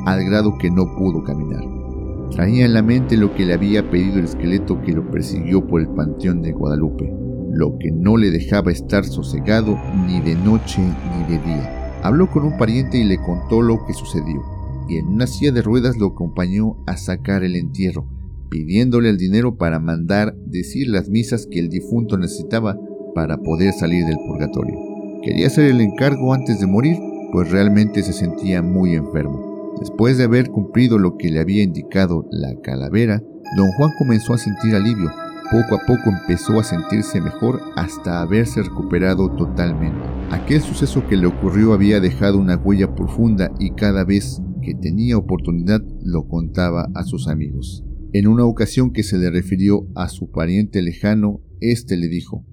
al 0.07 0.25
grado 0.25 0.57
que 0.59 0.71
no 0.71 0.95
pudo 0.97 1.25
caminar. 1.25 1.65
Traía 2.31 2.67
en 2.67 2.75
la 2.75 2.83
mente 2.83 3.17
lo 3.17 3.35
que 3.35 3.45
le 3.45 3.55
había 3.55 3.91
pedido 3.91 4.19
el 4.19 4.27
esqueleto 4.27 4.81
que 4.83 4.93
lo 4.93 5.11
persiguió 5.11 5.67
por 5.67 5.81
el 5.81 5.89
panteón 5.89 6.41
de 6.41 6.53
Guadalupe, 6.53 7.13
lo 7.57 7.79
que 7.79 7.91
no 7.91 8.17
le 8.17 8.31
dejaba 8.31 8.71
estar 8.71 9.05
sosegado 9.05 9.79
ni 10.07 10.21
de 10.21 10.35
noche 10.35 10.83
ni 10.83 11.25
de 11.25 11.43
día. 11.43 12.01
Habló 12.03 12.31
con 12.31 12.45
un 12.45 12.59
pariente 12.59 12.99
y 12.99 13.05
le 13.05 13.17
contó 13.17 13.63
lo 13.63 13.85
que 13.87 13.95
sucedió, 13.95 14.43
y 14.89 14.99
en 14.99 15.07
una 15.07 15.27
silla 15.27 15.53
de 15.53 15.63
ruedas 15.63 15.97
lo 15.97 16.09
acompañó 16.09 16.77
a 16.87 16.97
sacar 16.97 17.43
el 17.45 17.57
entierro, 17.57 18.07
pidiéndole 18.51 19.09
el 19.09 19.17
dinero 19.17 19.57
para 19.57 19.79
mandar 19.79 20.37
decir 20.47 20.89
las 20.89 21.09
misas 21.09 21.47
que 21.51 21.59
el 21.59 21.71
difunto 21.71 22.19
necesitaba 22.19 22.79
para 23.15 23.39
poder 23.39 23.73
salir 23.73 24.05
del 24.05 24.19
purgatorio. 24.29 24.79
Quería 25.25 25.47
hacer 25.47 25.71
el 25.71 25.81
encargo 25.81 26.35
antes 26.35 26.61
de 26.61 26.67
morir, 26.67 26.99
pues 27.33 27.51
realmente 27.51 28.03
se 28.03 28.13
sentía 28.13 28.63
muy 28.63 28.95
enfermo. 28.95 29.75
Después 29.81 30.19
de 30.19 30.25
haber 30.25 30.51
cumplido 30.51 30.99
lo 30.99 31.17
que 31.17 31.31
le 31.31 31.41
había 31.41 31.63
indicado 31.63 32.27
la 32.31 32.55
calavera, 32.63 33.23
don 33.57 33.73
Juan 33.73 33.91
comenzó 33.99 34.35
a 34.35 34.39
sentir 34.39 34.75
alivio. 34.75 35.11
Poco 35.51 35.77
a 35.77 35.87
poco 35.87 36.11
empezó 36.11 36.59
a 36.59 36.65
sentirse 36.65 37.21
mejor 37.21 37.61
hasta 37.77 38.21
haberse 38.21 38.63
recuperado 38.63 39.31
totalmente. 39.37 40.05
Aquel 40.33 40.61
suceso 40.61 41.07
que 41.07 41.17
le 41.17 41.29
ocurrió 41.29 41.73
había 41.73 42.01
dejado 42.01 42.39
una 42.39 42.57
huella 42.57 42.97
profunda 42.97 43.53
y 43.61 43.71
cada 43.71 44.05
vez 44.05 44.43
que 44.61 44.75
tenía 44.75 45.17
oportunidad 45.17 45.81
lo 46.03 46.27
contaba 46.27 46.89
a 46.97 47.05
sus 47.05 47.29
amigos. 47.29 47.85
En 48.13 48.27
una 48.27 48.45
ocasión 48.45 48.93
que 48.93 49.05
se 49.05 49.19
le 49.19 49.31
refirió 49.31 49.87
a 49.95 50.09
su 50.09 50.33
pariente 50.33 50.83
lejano, 50.83 51.41
éste 51.61 51.97
le 51.97 52.09
dijo, 52.09 52.45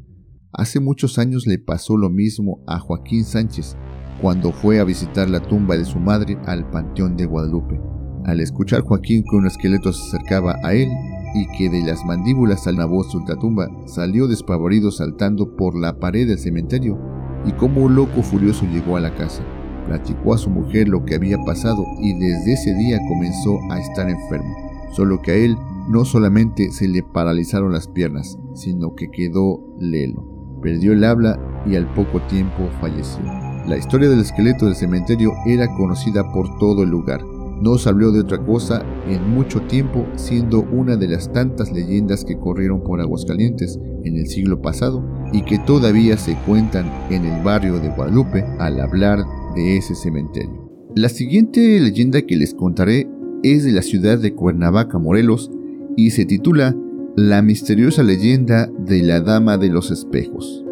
Hace 0.51 0.79
muchos 0.79 1.17
años 1.17 1.47
le 1.47 1.57
pasó 1.57 1.97
lo 1.97 2.11
mismo 2.11 2.63
a 2.67 2.77
Joaquín 2.77 3.23
Sánchez 3.23 3.75
cuando 4.21 4.51
fue 4.51 4.79
a 4.79 4.83
visitar 4.83 5.27
la 5.31 5.39
tumba 5.39 5.77
de 5.77 5.85
su 5.85 5.99
madre 5.99 6.37
al 6.45 6.69
Panteón 6.69 7.17
de 7.17 7.25
Guadalupe. 7.25 7.81
Al 8.25 8.39
escuchar 8.39 8.81
Joaquín 8.81 9.23
que 9.23 9.35
un 9.35 9.47
esqueleto 9.47 9.91
se 9.91 10.03
acercaba 10.09 10.57
a 10.63 10.75
él 10.75 10.89
y 11.33 11.47
que 11.57 11.69
de 11.69 11.81
las 11.81 12.05
mandíbulas 12.05 12.67
a 12.67 12.71
la 12.71 12.85
voz 12.85 13.13
ultratumba 13.15 13.69
salió 13.85 14.27
despavorido 14.27 14.91
saltando 14.91 15.55
por 15.55 15.75
la 15.75 15.99
pared 15.99 16.27
del 16.27 16.39
cementerio 16.39 16.99
y 17.45 17.51
como 17.53 17.81
un 17.81 17.95
loco 17.95 18.21
furioso 18.21 18.65
llegó 18.65 18.97
a 18.97 19.01
la 19.01 19.13
casa. 19.15 19.43
Platicó 19.87 20.33
a 20.33 20.37
su 20.37 20.49
mujer 20.49 20.87
lo 20.87 21.03
que 21.05 21.15
había 21.15 21.37
pasado 21.45 21.83
y 22.01 22.13
desde 22.17 22.53
ese 22.53 22.73
día 22.75 22.99
comenzó 23.07 23.59
a 23.69 23.79
estar 23.79 24.09
enfermo. 24.09 24.55
Solo 24.91 25.21
que 25.21 25.31
a 25.31 25.35
él 25.35 25.57
no 25.89 26.05
solamente 26.05 26.71
se 26.71 26.87
le 26.87 27.03
paralizaron 27.03 27.73
las 27.73 27.87
piernas, 27.87 28.37
sino 28.53 28.95
que 28.95 29.09
quedó 29.09 29.59
lelo 29.79 30.33
perdió 30.63 30.93
el 30.93 31.03
habla 31.03 31.37
y 31.67 31.75
al 31.75 31.93
poco 31.93 32.21
tiempo 32.21 32.69
falleció. 32.79 33.21
La 33.67 33.77
historia 33.77 34.09
del 34.09 34.21
esqueleto 34.21 34.65
del 34.65 34.75
cementerio 34.75 35.33
era 35.45 35.67
conocida 35.75 36.31
por 36.31 36.57
todo 36.57 36.83
el 36.83 36.89
lugar. 36.89 37.21
No 37.63 37.77
se 37.77 37.87
habló 37.87 38.11
de 38.11 38.19
otra 38.19 38.43
cosa 38.45 38.85
en 39.07 39.29
mucho 39.29 39.61
tiempo, 39.61 40.05
siendo 40.15 40.67
una 40.73 40.97
de 40.97 41.07
las 41.07 41.31
tantas 41.31 41.71
leyendas 41.71 42.25
que 42.25 42.37
corrieron 42.37 42.83
por 42.83 42.99
Aguascalientes 42.99 43.79
en 44.03 44.17
el 44.17 44.27
siglo 44.27 44.61
pasado 44.61 45.01
y 45.31 45.43
que 45.43 45.59
todavía 45.59 46.17
se 46.17 46.35
cuentan 46.45 46.91
en 47.09 47.23
el 47.23 47.41
barrio 47.41 47.79
de 47.79 47.87
Guadalupe 47.87 48.43
al 48.59 48.81
hablar 48.81 49.19
de 49.55 49.77
ese 49.77 49.95
cementerio. 49.95 50.69
La 50.93 51.07
siguiente 51.07 51.79
leyenda 51.79 52.23
que 52.23 52.35
les 52.35 52.53
contaré 52.53 53.07
es 53.43 53.63
de 53.63 53.71
la 53.71 53.81
ciudad 53.81 54.19
de 54.19 54.33
Cuernavaca, 54.35 54.99
Morelos, 54.99 55.49
y 55.95 56.09
se 56.09 56.25
titula 56.25 56.75
La 57.15 57.41
misteriosa 57.41 58.03
leyenda 58.03 58.69
de 58.77 59.03
la 59.03 59.21
Dama 59.21 59.57
de 59.57 59.69
los 59.69 59.89
Espejos. 59.89 60.65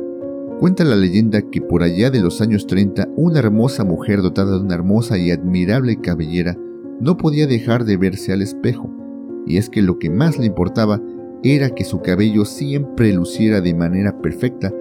Cuenta 0.60 0.84
la 0.84 0.98
leyenda 0.98 1.42
que 1.42 1.62
por 1.62 1.84
allá 1.84 2.12
de 2.12 2.20
los 2.20 2.42
años 2.42 2.68
30, 2.68 3.08
una 3.16 3.40
hermosa 3.40 3.86
mujer 3.86 4.22
dotada 4.22 4.58
de 4.58 4.66
una 4.66 4.76
hermosa 4.76 5.18
y 5.18 5.32
admirable 5.32 6.02
cabellera 6.02 6.58
no 7.02 7.18
podía 7.18 7.48
dejar 7.48 7.84
de 7.84 7.98
verse 7.98 8.32
al 8.32 8.44
espejo, 8.44 8.90
y 9.48 9.58
es 9.58 9.70
que 9.70 9.82
lo 9.82 9.98
que 9.98 10.12
más 10.12 10.38
le 10.38 10.46
importaba 10.46 11.02
era 11.44 11.72
que 11.72 11.84
su 11.84 12.00
cabello 12.02 12.46
siempre 12.46 13.12
luciera 13.12 13.60
de 13.60 13.74
manera 13.74 14.22
perfecta 14.22 14.72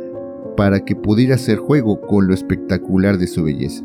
para 0.54 0.84
que 0.84 0.94
pudiera 0.94 1.36
hacer 1.36 1.56
juego 1.56 2.02
con 2.02 2.26
lo 2.26 2.34
espectacular 2.34 3.16
de 3.16 3.26
su 3.26 3.42
belleza. 3.42 3.82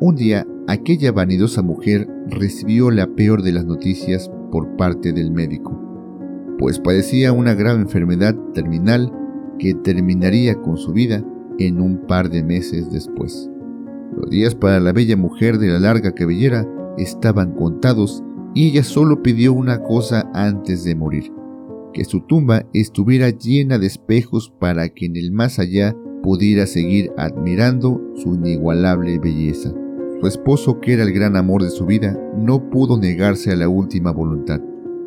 Un 0.00 0.16
día, 0.16 0.46
aquella 0.66 1.12
vanidosa 1.12 1.60
mujer 1.60 2.08
recibió 2.28 2.90
la 2.90 3.08
peor 3.08 3.42
de 3.42 3.52
las 3.52 3.66
noticias 3.66 4.30
por 4.50 4.76
parte 4.76 5.12
del 5.12 5.30
médico, 5.30 5.78
pues 6.58 6.78
padecía 6.78 7.32
una 7.32 7.54
grave 7.54 7.82
enfermedad 7.82 8.34
terminal 8.54 9.12
que 9.58 9.74
terminaría 9.74 10.54
con 10.54 10.78
su 10.78 10.92
vida 10.92 11.22
en 11.58 11.80
un 11.80 12.06
par 12.06 12.30
de 12.30 12.42
meses 12.42 12.90
después. 12.90 13.50
Los 14.16 14.30
días 14.30 14.54
para 14.54 14.80
la 14.80 14.92
bella 14.92 15.16
mujer 15.18 15.58
de 15.58 15.68
la 15.68 15.78
larga 15.78 16.12
cabellera 16.12 16.66
estaban 16.98 17.52
contados 17.52 18.22
y 18.54 18.68
ella 18.68 18.82
solo 18.82 19.22
pidió 19.22 19.52
una 19.52 19.82
cosa 19.82 20.30
antes 20.32 20.84
de 20.84 20.94
morir, 20.94 21.32
que 21.92 22.04
su 22.04 22.22
tumba 22.22 22.64
estuviera 22.72 23.30
llena 23.30 23.78
de 23.78 23.86
espejos 23.86 24.52
para 24.58 24.88
que 24.88 25.06
en 25.06 25.16
el 25.16 25.30
más 25.30 25.58
allá 25.58 25.94
pudiera 26.22 26.66
seguir 26.66 27.12
admirando 27.16 28.02
su 28.16 28.34
inigualable 28.34 29.18
belleza. 29.18 29.72
Su 30.20 30.26
esposo, 30.26 30.80
que 30.80 30.94
era 30.94 31.02
el 31.02 31.12
gran 31.12 31.36
amor 31.36 31.62
de 31.62 31.70
su 31.70 31.84
vida, 31.84 32.18
no 32.36 32.70
pudo 32.70 32.98
negarse 32.98 33.52
a 33.52 33.56
la 33.56 33.68
última 33.68 34.10
voluntad, 34.10 34.60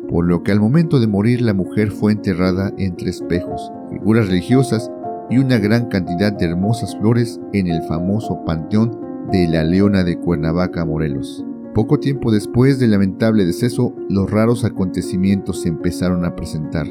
por 0.08 0.24
lo 0.24 0.42
que 0.44 0.52
al 0.52 0.60
momento 0.60 1.00
de 1.00 1.08
morir 1.08 1.42
la 1.42 1.52
mujer 1.52 1.90
fue 1.90 2.12
enterrada 2.12 2.72
entre 2.78 3.10
espejos, 3.10 3.72
figuras 3.90 4.28
religiosas 4.28 4.90
y 5.28 5.38
una 5.38 5.58
gran 5.58 5.86
cantidad 5.88 6.32
de 6.32 6.46
hermosas 6.46 6.96
flores 6.96 7.40
en 7.52 7.66
el 7.66 7.82
famoso 7.82 8.44
panteón 8.44 8.96
de 9.32 9.48
la 9.48 9.64
Leona 9.64 10.04
de 10.04 10.16
Cuernavaca, 10.16 10.84
Morelos. 10.84 11.44
Poco 11.74 12.00
tiempo 12.00 12.32
después 12.32 12.80
del 12.80 12.90
lamentable 12.90 13.44
deceso, 13.44 13.94
los 14.08 14.28
raros 14.28 14.64
acontecimientos 14.64 15.62
se 15.62 15.68
empezaron 15.68 16.24
a 16.24 16.34
presentar, 16.34 16.88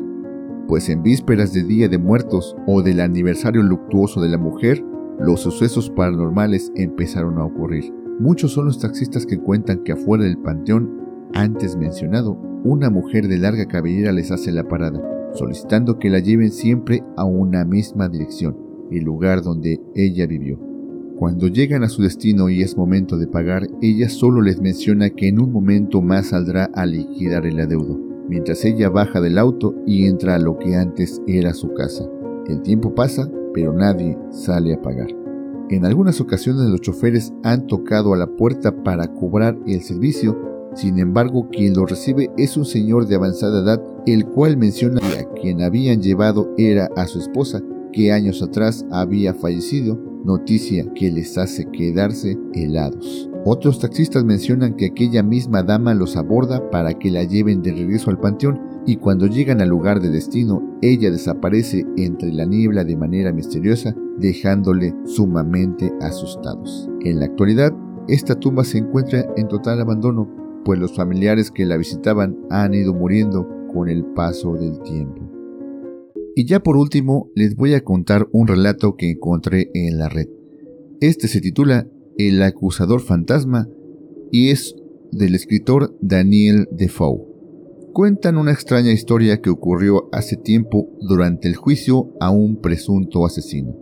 pues 0.69 0.87
en 0.87 1.03
vísperas 1.03 1.51
de 1.51 1.63
Día 1.63 1.89
de 1.89 1.97
Muertos 1.97 2.55
o 2.65 2.81
del 2.81 3.01
aniversario 3.01 3.61
luctuoso 3.61 4.21
de 4.21 4.29
la 4.29 4.37
mujer, 4.37 4.81
los 5.19 5.41
sucesos 5.41 5.89
paranormales 5.89 6.71
empezaron 6.75 7.39
a 7.39 7.43
ocurrir. 7.43 7.93
Muchos 8.19 8.53
son 8.53 8.65
los 8.65 8.79
taxistas 8.79 9.25
que 9.25 9.37
cuentan 9.37 9.83
que 9.83 9.91
afuera 9.91 10.23
del 10.23 10.37
panteón, 10.37 10.89
antes 11.33 11.75
mencionado, 11.75 12.39
una 12.63 12.89
mujer 12.89 13.27
de 13.27 13.37
larga 13.37 13.65
cabellera 13.65 14.13
les 14.13 14.31
hace 14.31 14.53
la 14.53 14.67
parada, 14.69 15.01
solicitando 15.33 15.99
que 15.99 16.09
la 16.09 16.19
lleven 16.19 16.51
siempre 16.51 17.03
a 17.17 17.25
una 17.25 17.65
misma 17.65 18.07
dirección, 18.07 18.55
el 18.91 19.03
lugar 19.03 19.41
donde 19.41 19.81
ella 19.93 20.25
vivió. 20.25 20.68
Cuando 21.19 21.49
llegan 21.49 21.83
a 21.83 21.89
su 21.89 22.01
destino 22.01 22.49
y 22.49 22.61
es 22.61 22.77
momento 22.77 23.17
de 23.17 23.27
pagar, 23.27 23.67
ella 23.81 24.07
solo 24.07 24.41
les 24.41 24.61
menciona 24.61 25.09
que 25.09 25.27
en 25.27 25.41
un 25.41 25.51
momento 25.51 26.01
más 26.01 26.27
saldrá 26.27 26.69
a 26.73 26.85
liquidar 26.85 27.45
el 27.45 27.59
adeudo, 27.59 27.99
mientras 28.29 28.63
ella 28.63 28.87
baja 28.87 29.19
del 29.19 29.37
auto 29.37 29.75
y 29.85 30.05
entra 30.05 30.35
a 30.35 30.39
lo 30.39 30.57
que 30.57 30.77
antes 30.77 31.21
era 31.27 31.53
su 31.53 31.73
casa. 31.73 32.05
El 32.47 32.61
tiempo 32.61 32.95
pasa, 32.95 33.29
pero 33.53 33.73
nadie 33.73 34.17
sale 34.31 34.73
a 34.73 34.81
pagar. 34.81 35.09
En 35.69 35.85
algunas 35.85 36.21
ocasiones 36.21 36.69
los 36.69 36.79
choferes 36.79 37.33
han 37.43 37.67
tocado 37.67 38.13
a 38.13 38.17
la 38.17 38.27
puerta 38.37 38.81
para 38.81 39.13
cobrar 39.13 39.59
el 39.67 39.81
servicio, 39.81 40.71
sin 40.73 40.99
embargo 40.99 41.49
quien 41.51 41.73
lo 41.73 41.85
recibe 41.85 42.31
es 42.37 42.55
un 42.55 42.63
señor 42.63 43.07
de 43.07 43.15
avanzada 43.15 43.61
edad, 43.61 43.83
el 44.05 44.25
cual 44.25 44.55
menciona 44.55 45.01
que 45.01 45.19
a 45.19 45.29
quien 45.33 45.63
habían 45.63 46.01
llevado 46.01 46.53
era 46.57 46.87
a 46.95 47.07
su 47.07 47.19
esposa, 47.19 47.61
que 47.91 48.13
años 48.13 48.41
atrás 48.41 48.85
había 48.89 49.33
fallecido 49.33 50.08
noticia 50.23 50.85
que 50.93 51.11
les 51.11 51.37
hace 51.37 51.65
quedarse 51.71 52.37
helados. 52.53 53.29
Otros 53.45 53.79
taxistas 53.79 54.25
mencionan 54.25 54.75
que 54.75 54.87
aquella 54.87 55.23
misma 55.23 55.63
dama 55.63 55.93
los 55.93 56.17
aborda 56.17 56.69
para 56.69 56.93
que 56.93 57.09
la 57.09 57.23
lleven 57.23 57.61
de 57.61 57.71
regreso 57.71 58.09
al 58.09 58.19
panteón 58.19 58.59
y 58.85 58.97
cuando 58.97 59.27
llegan 59.27 59.61
al 59.61 59.69
lugar 59.69 60.01
de 60.01 60.09
destino, 60.09 60.77
ella 60.81 61.11
desaparece 61.11 61.85
entre 61.97 62.31
la 62.33 62.45
niebla 62.45 62.83
de 62.83 62.97
manera 62.97 63.31
misteriosa, 63.31 63.95
dejándole 64.17 64.93
sumamente 65.05 65.93
asustados. 66.01 66.89
En 67.01 67.19
la 67.19 67.25
actualidad, 67.25 67.73
esta 68.07 68.35
tumba 68.35 68.63
se 68.63 68.79
encuentra 68.79 69.25
en 69.37 69.47
total 69.47 69.79
abandono, 69.79 70.27
pues 70.65 70.79
los 70.79 70.95
familiares 70.95 71.51
que 71.51 71.65
la 71.65 71.77
visitaban 71.77 72.37
han 72.49 72.73
ido 72.73 72.93
muriendo 72.93 73.47
con 73.71 73.87
el 73.87 74.03
paso 74.03 74.53
del 74.53 74.81
tiempo. 74.81 75.28
Y 76.35 76.45
ya 76.45 76.61
por 76.61 76.77
último 76.77 77.29
les 77.35 77.55
voy 77.55 77.73
a 77.73 77.83
contar 77.83 78.27
un 78.31 78.47
relato 78.47 78.95
que 78.95 79.11
encontré 79.11 79.69
en 79.73 79.97
la 79.97 80.09
red. 80.09 80.27
Este 81.01 81.27
se 81.27 81.41
titula 81.41 81.87
El 82.17 82.41
acusador 82.41 83.01
fantasma 83.01 83.67
y 84.31 84.49
es 84.49 84.75
del 85.11 85.35
escritor 85.35 85.95
Daniel 86.01 86.67
Defoe. 86.71 87.25
Cuentan 87.93 88.37
una 88.37 88.51
extraña 88.51 88.91
historia 88.91 89.41
que 89.41 89.49
ocurrió 89.49 90.09
hace 90.11 90.37
tiempo 90.37 90.89
durante 91.01 91.47
el 91.47 91.55
juicio 91.55 92.13
a 92.19 92.29
un 92.29 92.61
presunto 92.61 93.25
asesino. 93.25 93.75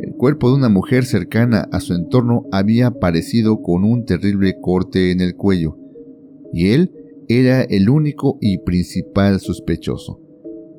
El 0.00 0.14
cuerpo 0.14 0.50
de 0.50 0.56
una 0.56 0.68
mujer 0.68 1.04
cercana 1.04 1.68
a 1.72 1.80
su 1.80 1.94
entorno 1.94 2.44
había 2.52 2.86
aparecido 2.86 3.62
con 3.62 3.84
un 3.84 4.04
terrible 4.04 4.60
corte 4.60 5.10
en 5.10 5.20
el 5.20 5.34
cuello, 5.34 5.76
y 6.52 6.68
él 6.68 6.92
era 7.28 7.62
el 7.62 7.90
único 7.90 8.38
y 8.40 8.58
principal 8.58 9.40
sospechoso 9.40 10.27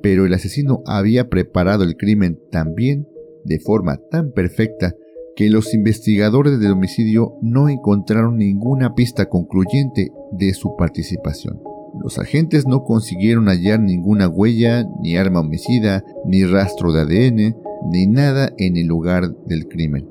pero 0.02 0.26
el 0.26 0.34
asesino 0.34 0.82
había 0.86 1.30
preparado 1.30 1.84
el 1.84 1.96
crimen 1.96 2.40
tan 2.52 2.74
bien, 2.76 3.08
de 3.44 3.60
forma 3.60 4.00
tan 4.12 4.32
perfecta, 4.32 4.96
que 5.36 5.50
los 5.50 5.74
investigadores 5.74 6.60
del 6.60 6.74
homicidio 6.74 7.36
no 7.42 7.70
encontraron 7.70 8.38
ninguna 8.38 8.94
pista 8.94 9.28
concluyente 9.28 10.12
de 10.34 10.54
su 10.54 10.76
participación. 10.76 11.62
Los 12.04 12.20
agentes 12.20 12.68
no 12.68 12.84
consiguieron 12.84 13.48
hallar 13.48 13.80
ninguna 13.80 14.28
huella, 14.28 14.86
ni 15.02 15.18
arma 15.18 15.40
homicida, 15.40 16.04
ni 16.26 16.44
rastro 16.44 16.92
de 16.92 17.02
ADN, 17.02 17.56
ni 17.92 18.08
nada 18.08 18.54
en 18.58 18.78
el 18.78 18.88
lugar 18.88 19.34
del 19.46 19.68
crimen. 19.68 20.08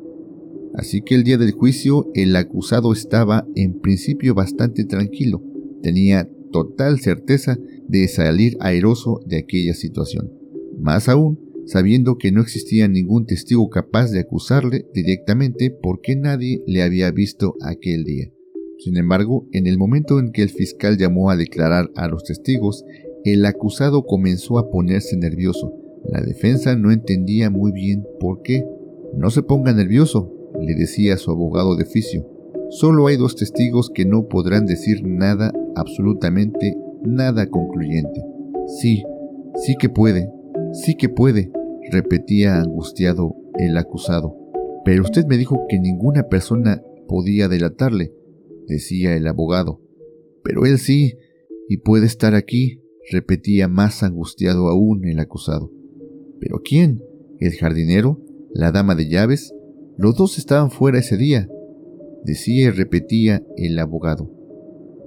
Así 0.75 1.03
que 1.03 1.15
el 1.15 1.25
día 1.25 1.39
del 1.39 1.53
juicio 1.53 2.07
el 2.15 2.35
acusado 2.37 2.93
estaba 2.93 3.47
en 3.55 3.81
principio 3.81 4.35
bastante 4.35 4.85
tranquilo, 4.85 5.43
tenía 5.83 6.29
total 6.53 7.01
certeza 7.01 7.59
de 7.89 8.07
salir 8.07 8.57
airoso 8.61 9.21
de 9.27 9.39
aquella 9.39 9.75
situación. 9.75 10.33
Más 10.79 11.09
aún, 11.09 11.41
sabiendo 11.67 12.17
que 12.17 12.33
no 12.33 12.41
existía 12.41 12.87
ningún 12.89 13.27
testigo 13.27 13.69
capaz 13.69 14.11
de 14.11 14.21
acusarle 14.21 14.87
directamente 14.95 15.71
porque 15.71 16.17
nadie 16.17 16.63
le 16.67 16.83
había 16.83 17.11
visto 17.11 17.55
aquel 17.63 18.05
día. 18.05 18.33
Sin 18.79 18.97
embargo, 18.97 19.49
en 19.53 19.67
el 19.67 19.77
momento 19.77 20.21
en 20.21 20.31
que 20.31 20.43
el 20.43 20.51
fiscal 20.51 20.97
llamó 20.99 21.31
a 21.31 21.37
declarar 21.37 21.91
a 21.97 22.07
los 22.09 22.25
testigos, 22.25 22.85
el 23.25 23.45
acusado 23.45 24.05
comenzó 24.05 24.59
a 24.59 24.71
ponerse 24.71 25.17
nervioso. 25.17 25.75
La 26.05 26.21
defensa 26.21 26.77
no 26.77 26.93
entendía 26.93 27.51
muy 27.51 27.73
bien 27.73 28.07
por 28.21 28.43
qué. 28.43 28.65
No 29.17 29.31
se 29.31 29.43
ponga 29.43 29.73
nervioso, 29.73 30.33
le 30.61 30.75
decía 30.75 31.17
su 31.17 31.31
abogado 31.31 31.77
de 31.77 31.83
oficio. 31.83 32.27
Solo 32.71 33.09
hay 33.09 33.17
dos 33.17 33.35
testigos 33.35 33.91
que 33.93 34.05
no 34.05 34.29
podrán 34.29 34.65
decir 34.65 35.03
nada, 35.05 35.53
absolutamente 35.75 36.77
nada 37.03 37.49
concluyente. 37.49 38.23
Sí, 38.81 39.03
sí 39.57 39.75
que 39.79 39.89
puede, 39.89 40.31
sí 40.73 40.95
que 40.95 41.09
puede, 41.09 41.51
repetía 41.91 42.61
angustiado 42.61 43.35
el 43.59 43.77
acusado. 43.77 44.37
Pero 44.85 45.03
usted 45.03 45.27
me 45.27 45.37
dijo 45.37 45.67
que 45.69 45.79
ninguna 45.79 46.29
persona 46.29 46.83
podía 47.09 47.49
delatarle, 47.49 48.13
decía 48.67 49.17
el 49.17 49.27
abogado. 49.27 49.81
Pero 50.43 50.67
él 50.67 50.79
sí, 50.79 51.15
y 51.69 51.79
puede 51.79 52.07
estar 52.07 52.35
aquí, 52.35 52.83
repetía 53.11 53.69
más 53.69 54.03
angustiado 54.03 54.69
aún 54.69 55.05
el 55.07 55.19
acusado. 55.19 55.71
¿Pero 56.41 56.61
quién? 56.63 57.03
¿El 57.41 57.53
jardinero? 57.53 58.21
¿La 58.53 58.73
dama 58.73 58.95
de 58.95 59.09
llaves? 59.09 59.55
Los 59.97 60.17
dos 60.17 60.39
estaban 60.39 60.71
fuera 60.71 60.99
ese 60.99 61.17
día, 61.17 61.49
decía 62.25 62.69
y 62.69 62.71
repetía 62.71 63.45
el 63.57 63.79
abogado. 63.79 64.31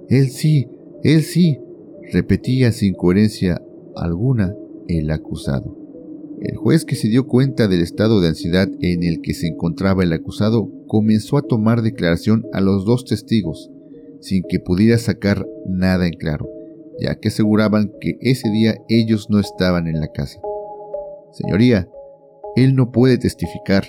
Él 0.08 0.28
sí, 0.28 0.68
él 1.02 1.22
sí, 1.22 1.58
repetía 2.10 2.72
sin 2.72 2.94
coherencia 2.94 3.62
alguna 3.96 4.54
el 4.88 5.10
acusado. 5.10 5.76
El 6.40 6.56
juez 6.56 6.84
que 6.84 6.96
se 6.96 7.08
dio 7.08 7.28
cuenta 7.28 7.68
del 7.68 7.82
estado 7.82 8.20
de 8.20 8.28
ansiedad 8.28 8.68
en 8.80 9.04
el 9.04 9.20
que 9.20 9.32
se 9.32 9.46
encontraba 9.46 10.02
el 10.02 10.12
acusado 10.12 10.68
comenzó 10.88 11.36
a 11.36 11.42
tomar 11.42 11.82
declaración 11.82 12.44
a 12.52 12.60
los 12.60 12.84
dos 12.84 13.04
testigos, 13.04 13.70
sin 14.20 14.42
que 14.48 14.58
pudiera 14.58 14.98
sacar 14.98 15.46
nada 15.68 16.06
en 16.06 16.14
claro, 16.14 16.48
ya 17.00 17.14
que 17.14 17.28
aseguraban 17.28 17.92
que 18.00 18.16
ese 18.20 18.50
día 18.50 18.74
ellos 18.88 19.30
no 19.30 19.38
estaban 19.38 19.86
en 19.86 20.00
la 20.00 20.08
casa. 20.08 20.40
Señoría, 21.30 21.88
él 22.56 22.74
no 22.74 22.90
puede 22.90 23.18
testificar, 23.18 23.84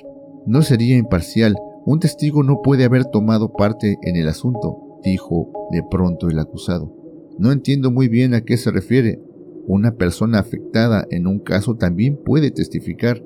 no 0.45 0.61
sería 0.61 0.95
imparcial, 0.95 1.55
un 1.85 1.99
testigo 1.99 2.43
no 2.43 2.61
puede 2.61 2.83
haber 2.83 3.05
tomado 3.05 3.51
parte 3.51 3.97
en 4.03 4.15
el 4.15 4.27
asunto, 4.27 4.99
dijo 5.03 5.49
de 5.71 5.83
pronto 5.89 6.29
el 6.29 6.37
acusado. 6.39 7.02
No 7.39 7.51
entiendo 7.51 7.91
muy 7.91 8.07
bien 8.07 8.33
a 8.33 8.41
qué 8.41 8.57
se 8.57 8.71
refiere. 8.71 9.19
Una 9.65 9.95
persona 9.95 10.39
afectada 10.39 11.07
en 11.09 11.27
un 11.27 11.39
caso 11.39 11.75
también 11.75 12.17
puede 12.17 12.51
testificar. 12.51 13.23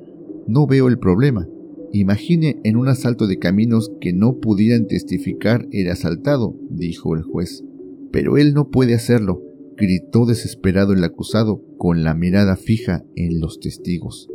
No 0.47 0.67
veo 0.67 0.87
el 0.87 0.99
problema. 0.99 1.47
Imagine 1.93 2.59
en 2.63 2.75
un 2.75 2.89
asalto 2.89 3.27
de 3.27 3.39
caminos 3.39 3.91
que 4.01 4.13
no 4.13 4.37
pudieran 4.39 4.87
testificar 4.87 5.67
el 5.71 5.89
asaltado, 5.89 6.55
dijo 6.69 7.15
el 7.15 7.23
juez. 7.23 7.63
Pero 8.11 8.37
él 8.37 8.53
no 8.53 8.69
puede 8.69 8.93
hacerlo, 8.93 9.41
gritó 9.77 10.25
desesperado 10.25 10.93
el 10.93 11.03
acusado 11.03 11.63
con 11.77 12.03
la 12.03 12.13
mirada 12.13 12.55
fija 12.55 13.05
en 13.15 13.39
los 13.39 13.59
testigos. 13.59 14.29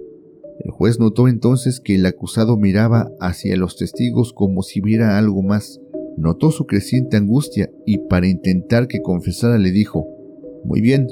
El 0.65 0.71
juez 0.71 0.99
notó 0.99 1.29
entonces 1.29 1.81
que 1.81 1.97
el 1.97 2.07
acusado 2.07 2.57
miraba 2.57 3.11
hacia 3.21 3.57
los 3.57 3.77
testigos 3.77 4.33
como 4.33 4.63
si 4.63 4.81
viera 4.81 5.19
algo 5.19 5.43
más. 5.43 5.81
Notó 6.17 6.51
su 6.51 6.67
creciente 6.67 7.17
angustia 7.17 7.71
y 7.87 7.99
para 8.09 8.27
intentar 8.27 8.87
que 8.87 9.01
confesara 9.03 9.59
le 9.59 9.71
dijo, 9.71 10.07
Muy 10.65 10.81
bien, 10.81 11.09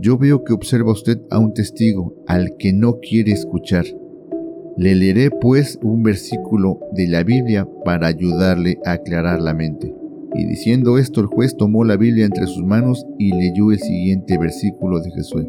yo 0.00 0.18
veo 0.18 0.44
que 0.44 0.52
observa 0.52 0.92
usted 0.92 1.20
a 1.30 1.38
un 1.38 1.52
testigo 1.52 2.14
al 2.26 2.56
que 2.58 2.72
no 2.72 3.00
quiere 3.00 3.32
escuchar. 3.32 3.84
Le 4.76 4.94
leeré 4.94 5.30
pues 5.30 5.78
un 5.82 6.02
versículo 6.02 6.80
de 6.92 7.06
la 7.06 7.22
Biblia 7.22 7.68
para 7.84 8.06
ayudarle 8.06 8.78
a 8.84 8.92
aclarar 8.92 9.42
la 9.42 9.52
mente. 9.52 9.94
Y 10.34 10.46
diciendo 10.46 10.96
esto 10.96 11.20
el 11.20 11.26
juez 11.26 11.56
tomó 11.56 11.84
la 11.84 11.96
Biblia 11.96 12.24
entre 12.24 12.46
sus 12.46 12.64
manos 12.64 13.04
y 13.18 13.34
leyó 13.34 13.72
el 13.72 13.78
siguiente 13.78 14.38
versículo 14.38 15.00
de 15.00 15.10
Jesús. 15.10 15.44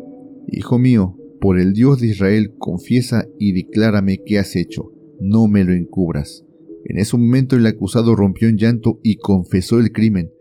Hijo 0.47 0.79
mío, 0.79 1.15
por 1.39 1.59
el 1.59 1.73
Dios 1.73 2.01
de 2.01 2.07
Israel, 2.07 2.53
confiesa 2.57 3.25
y 3.39 3.53
declárame 3.53 4.19
qué 4.25 4.39
has 4.39 4.55
hecho, 4.55 4.91
no 5.19 5.47
me 5.47 5.63
lo 5.63 5.73
encubras. 5.73 6.45
En 6.85 6.97
ese 6.97 7.17
momento 7.17 7.55
el 7.55 7.65
acusado 7.65 8.15
rompió 8.15 8.49
en 8.49 8.57
llanto 8.57 8.99
y 9.03 9.17
confesó 9.17 9.79
el 9.79 9.91
crimen, 9.91 10.31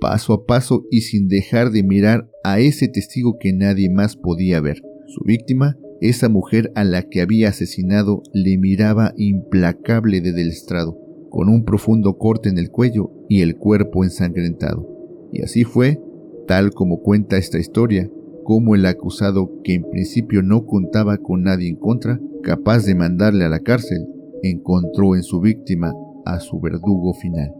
paso 0.00 0.32
a 0.34 0.46
paso 0.46 0.84
y 0.90 1.02
sin 1.02 1.28
dejar 1.28 1.70
de 1.70 1.82
mirar 1.82 2.30
a 2.44 2.60
ese 2.60 2.88
testigo 2.88 3.38
que 3.40 3.52
nadie 3.52 3.90
más 3.90 4.16
podía 4.16 4.60
ver. 4.60 4.82
Su 5.06 5.24
víctima, 5.24 5.78
esa 6.00 6.28
mujer 6.28 6.70
a 6.74 6.84
la 6.84 7.08
que 7.08 7.20
había 7.20 7.48
asesinado, 7.48 8.22
le 8.32 8.58
miraba 8.58 9.14
implacable 9.16 10.20
desde 10.20 10.42
el 10.42 10.48
estrado, 10.48 10.98
con 11.30 11.48
un 11.48 11.64
profundo 11.64 12.18
corte 12.18 12.48
en 12.48 12.58
el 12.58 12.70
cuello 12.70 13.10
y 13.28 13.40
el 13.40 13.56
cuerpo 13.56 14.04
ensangrentado. 14.04 14.88
Y 15.32 15.42
así 15.42 15.64
fue, 15.64 16.00
tal 16.46 16.70
como 16.70 17.00
cuenta 17.00 17.38
esta 17.38 17.58
historia, 17.58 18.10
como 18.44 18.74
el 18.74 18.86
acusado, 18.86 19.60
que 19.64 19.74
en 19.74 19.90
principio 19.90 20.42
no 20.42 20.66
contaba 20.66 21.18
con 21.18 21.42
nadie 21.42 21.68
en 21.68 21.76
contra, 21.76 22.20
capaz 22.42 22.84
de 22.84 22.94
mandarle 22.94 23.44
a 23.44 23.48
la 23.48 23.60
cárcel, 23.60 24.06
encontró 24.42 25.14
en 25.14 25.22
su 25.22 25.40
víctima 25.40 25.94
a 26.24 26.40
su 26.40 26.60
verdugo 26.60 27.14
final. 27.14 27.54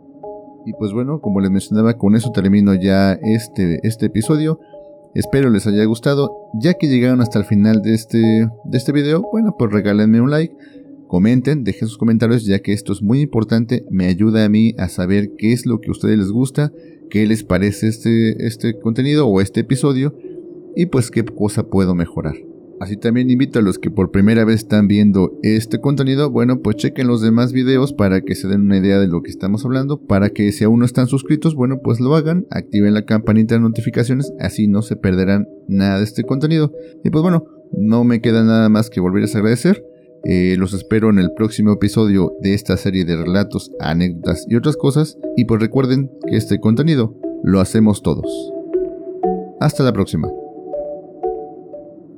Y 0.66 0.72
pues 0.72 0.92
bueno, 0.92 1.20
como 1.20 1.40
les 1.40 1.50
mencionaba, 1.50 1.96
con 1.96 2.16
eso 2.16 2.32
termino 2.32 2.74
ya 2.74 3.12
este, 3.12 3.78
este 3.84 4.06
episodio. 4.06 4.58
Espero 5.14 5.48
les 5.48 5.66
haya 5.66 5.84
gustado. 5.84 6.50
Ya 6.60 6.74
que 6.74 6.88
llegaron 6.88 7.20
hasta 7.20 7.38
el 7.38 7.44
final 7.44 7.82
de 7.82 7.94
este, 7.94 8.18
de 8.18 8.76
este 8.76 8.92
video, 8.92 9.24
bueno, 9.30 9.54
pues 9.56 9.72
regálenme 9.72 10.20
un 10.20 10.30
like, 10.30 10.54
comenten, 11.06 11.62
dejen 11.62 11.86
sus 11.86 11.98
comentarios, 11.98 12.44
ya 12.44 12.58
que 12.58 12.72
esto 12.72 12.92
es 12.92 13.00
muy 13.00 13.20
importante. 13.20 13.84
Me 13.90 14.06
ayuda 14.06 14.44
a 14.44 14.48
mí 14.48 14.74
a 14.76 14.88
saber 14.88 15.34
qué 15.38 15.52
es 15.52 15.66
lo 15.66 15.80
que 15.80 15.88
a 15.88 15.92
ustedes 15.92 16.18
les 16.18 16.32
gusta, 16.32 16.72
qué 17.10 17.26
les 17.26 17.44
parece 17.44 17.86
este, 17.86 18.44
este 18.44 18.78
contenido 18.80 19.28
o 19.28 19.40
este 19.40 19.60
episodio 19.60 20.16
y 20.74 20.86
pues 20.86 21.12
qué 21.12 21.24
cosa 21.24 21.68
puedo 21.68 21.94
mejorar. 21.94 22.34
Así 22.78 22.96
también 22.96 23.30
invito 23.30 23.58
a 23.58 23.62
los 23.62 23.78
que 23.78 23.90
por 23.90 24.10
primera 24.10 24.44
vez 24.44 24.56
están 24.56 24.86
viendo 24.86 25.38
este 25.42 25.80
contenido, 25.80 26.30
bueno, 26.30 26.60
pues 26.60 26.76
chequen 26.76 27.06
los 27.06 27.22
demás 27.22 27.52
videos 27.52 27.92
para 27.92 28.20
que 28.20 28.34
se 28.34 28.48
den 28.48 28.62
una 28.62 28.78
idea 28.78 28.98
de 28.98 29.08
lo 29.08 29.22
que 29.22 29.30
estamos 29.30 29.64
hablando, 29.64 29.98
para 29.98 30.30
que 30.30 30.52
si 30.52 30.64
aún 30.64 30.80
no 30.80 30.84
están 30.84 31.06
suscritos, 31.06 31.54
bueno, 31.54 31.80
pues 31.82 32.00
lo 32.00 32.14
hagan, 32.14 32.46
activen 32.50 32.94
la 32.94 33.06
campanita 33.06 33.54
de 33.54 33.60
notificaciones, 33.60 34.32
así 34.40 34.66
no 34.68 34.82
se 34.82 34.96
perderán 34.96 35.48
nada 35.68 35.98
de 35.98 36.04
este 36.04 36.24
contenido. 36.24 36.72
Y 37.02 37.10
pues 37.10 37.22
bueno, 37.22 37.46
no 37.72 38.04
me 38.04 38.20
queda 38.20 38.44
nada 38.44 38.68
más 38.68 38.90
que 38.90 39.00
volverles 39.00 39.34
a 39.34 39.38
agradecer. 39.38 39.84
Eh, 40.24 40.56
los 40.58 40.74
espero 40.74 41.08
en 41.10 41.18
el 41.18 41.32
próximo 41.32 41.72
episodio 41.72 42.32
de 42.40 42.54
esta 42.54 42.76
serie 42.76 43.04
de 43.04 43.16
relatos, 43.16 43.70
anécdotas 43.80 44.44
y 44.48 44.56
otras 44.56 44.76
cosas. 44.76 45.18
Y 45.36 45.44
pues 45.44 45.60
recuerden 45.60 46.10
que 46.28 46.36
este 46.36 46.58
contenido 46.58 47.16
lo 47.42 47.60
hacemos 47.60 48.02
todos. 48.02 48.26
Hasta 49.60 49.84
la 49.84 49.92
próxima. 49.92 50.28